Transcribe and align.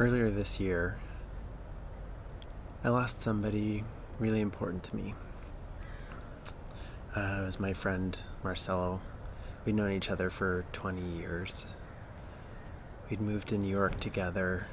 earlier 0.00 0.30
this 0.30 0.58
year, 0.58 0.96
I 2.82 2.88
lost 2.88 3.20
somebody 3.20 3.84
really 4.18 4.40
important 4.40 4.82
to 4.84 4.96
me. 4.96 5.14
Uh, 7.14 7.40
it 7.42 7.44
was 7.44 7.60
my 7.60 7.74
friend 7.74 8.16
Marcelo. 8.42 9.02
We'd 9.66 9.74
known 9.74 9.92
each 9.92 10.08
other 10.08 10.30
for 10.30 10.64
20 10.72 11.02
years. 11.02 11.66
We'd 13.10 13.20
moved 13.20 13.48
to 13.48 13.58
New 13.58 13.68
York 13.68 14.00
together. 14.00 14.68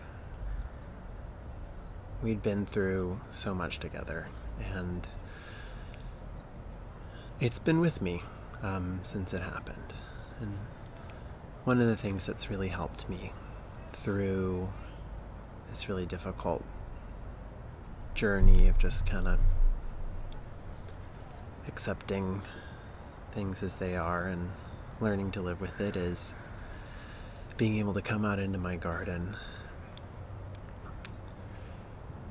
We'd 2.23 2.41
been 2.41 2.65
through 2.65 3.19
so 3.31 3.53
much 3.53 3.79
together, 3.79 4.27
and 4.73 5.05
it's 7.41 7.59
been 7.59 7.81
with 7.81 8.01
me 8.01 8.21
um, 8.63 9.01
since 9.03 9.33
it 9.33 9.41
happened. 9.41 9.93
And 10.39 10.57
one 11.65 11.81
of 11.81 11.87
the 11.87 11.97
things 11.97 12.25
that's 12.25 12.49
really 12.49 12.69
helped 12.69 13.09
me 13.09 13.33
through 13.91 14.69
this 15.69 15.89
really 15.89 16.05
difficult 16.05 16.63
journey 18.15 18.67
of 18.67 18.77
just 18.77 19.05
kind 19.05 19.27
of 19.27 19.39
accepting 21.67 22.41
things 23.33 23.61
as 23.61 23.75
they 23.75 23.95
are 23.95 24.27
and 24.27 24.49
learning 24.99 25.29
to 25.31 25.41
live 25.41 25.61
with 25.61 25.79
it 25.79 25.95
is 25.95 26.33
being 27.57 27.77
able 27.77 27.93
to 27.93 28.01
come 28.01 28.25
out 28.25 28.39
into 28.39 28.57
my 28.57 28.75
garden, 28.75 29.35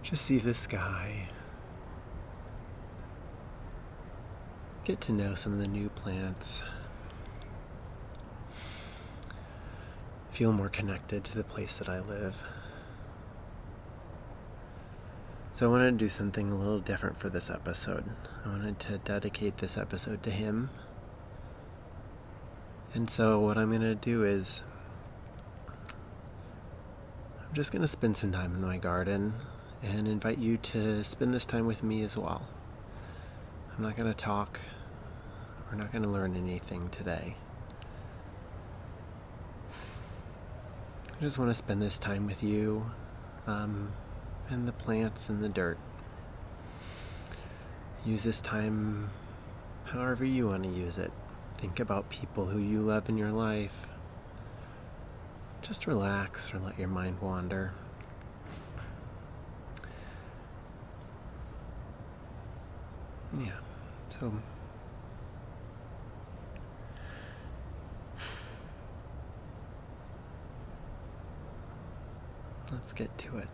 just 0.02 0.24
see 0.24 0.38
the 0.38 0.54
sky, 0.54 1.28
get 4.84 5.00
to 5.00 5.12
know 5.12 5.34
some 5.34 5.52
of 5.52 5.58
the 5.58 5.66
new 5.66 5.88
plants, 5.90 6.62
feel 10.30 10.52
more 10.52 10.68
connected 10.68 11.24
to 11.24 11.36
the 11.36 11.44
place 11.44 11.76
that 11.76 11.88
I 11.88 12.00
live. 12.00 12.36
So 15.56 15.64
I 15.64 15.70
wanted 15.70 15.92
to 15.92 16.04
do 16.04 16.10
something 16.10 16.50
a 16.50 16.54
little 16.54 16.80
different 16.80 17.18
for 17.18 17.30
this 17.30 17.48
episode. 17.48 18.04
I 18.44 18.48
wanted 18.50 18.78
to 18.80 18.98
dedicate 18.98 19.56
this 19.56 19.78
episode 19.78 20.22
to 20.24 20.30
him. 20.30 20.68
And 22.92 23.08
so 23.08 23.40
what 23.40 23.56
I'm 23.56 23.70
going 23.70 23.80
to 23.80 23.94
do 23.94 24.22
is 24.22 24.60
I'm 27.40 27.54
just 27.54 27.72
going 27.72 27.80
to 27.80 27.88
spend 27.88 28.18
some 28.18 28.32
time 28.32 28.54
in 28.54 28.60
my 28.60 28.76
garden 28.76 29.32
and 29.82 30.06
invite 30.06 30.36
you 30.36 30.58
to 30.58 31.02
spend 31.02 31.32
this 31.32 31.46
time 31.46 31.64
with 31.66 31.82
me 31.82 32.02
as 32.02 32.18
well. 32.18 32.46
I'm 33.74 33.82
not 33.82 33.96
going 33.96 34.12
to 34.12 34.14
talk. 34.14 34.60
We're 35.70 35.78
not 35.78 35.90
going 35.90 36.04
to 36.04 36.10
learn 36.10 36.36
anything 36.36 36.90
today. 36.90 37.34
I 41.18 41.22
just 41.22 41.38
want 41.38 41.50
to 41.50 41.54
spend 41.54 41.80
this 41.80 41.96
time 41.98 42.26
with 42.26 42.42
you. 42.42 42.90
Um, 43.46 43.94
and 44.48 44.66
the 44.66 44.72
plants 44.72 45.28
and 45.28 45.42
the 45.42 45.48
dirt. 45.48 45.78
Use 48.04 48.22
this 48.22 48.40
time 48.40 49.10
however 49.84 50.24
you 50.24 50.48
want 50.48 50.62
to 50.62 50.68
use 50.68 50.98
it. 50.98 51.10
Think 51.58 51.80
about 51.80 52.08
people 52.10 52.46
who 52.46 52.58
you 52.58 52.80
love 52.80 53.08
in 53.08 53.18
your 53.18 53.32
life. 53.32 53.88
Just 55.62 55.86
relax 55.86 56.52
or 56.54 56.58
let 56.58 56.78
your 56.78 56.88
mind 56.88 57.18
wander. 57.20 57.72
Yeah, 63.36 63.52
so 64.10 64.32
let's 72.72 72.92
get 72.92 73.16
to 73.18 73.38
it. 73.38 73.48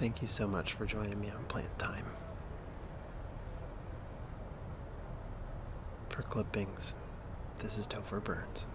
Thank 0.00 0.22
you 0.22 0.28
so 0.28 0.48
much 0.48 0.72
for 0.72 0.86
joining 0.86 1.20
me 1.20 1.28
on 1.28 1.44
Plant 1.44 1.78
Time. 1.78 2.06
For 6.08 6.22
clippings, 6.22 6.94
this 7.58 7.76
is 7.76 7.86
Topher 7.86 8.24
Burns. 8.24 8.66